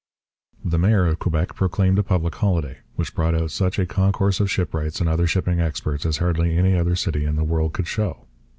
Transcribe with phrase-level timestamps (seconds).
[0.65, 4.49] The mayor of Quebec proclaimed a public holiday, which brought out such a concourse of
[4.49, 8.25] shipwrights and other shipping experts as hardly any other city in the world could show.